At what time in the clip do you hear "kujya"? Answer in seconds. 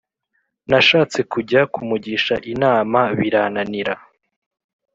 1.31-1.61